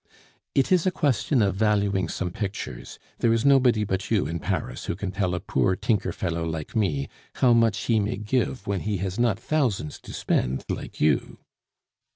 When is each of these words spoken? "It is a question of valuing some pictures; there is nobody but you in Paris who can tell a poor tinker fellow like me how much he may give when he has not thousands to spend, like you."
"It 0.55 0.71
is 0.71 0.87
a 0.87 0.91
question 0.91 1.43
of 1.43 1.53
valuing 1.55 2.09
some 2.09 2.31
pictures; 2.31 2.97
there 3.19 3.31
is 3.31 3.45
nobody 3.45 3.83
but 3.83 4.09
you 4.09 4.25
in 4.25 4.39
Paris 4.39 4.85
who 4.85 4.95
can 4.95 5.11
tell 5.11 5.35
a 5.35 5.39
poor 5.39 5.75
tinker 5.75 6.11
fellow 6.11 6.43
like 6.43 6.75
me 6.75 7.07
how 7.35 7.53
much 7.53 7.83
he 7.83 7.99
may 7.99 8.17
give 8.17 8.65
when 8.65 8.79
he 8.79 8.97
has 8.97 9.19
not 9.19 9.37
thousands 9.39 9.99
to 9.99 10.11
spend, 10.11 10.65
like 10.69 10.99
you." 10.99 11.37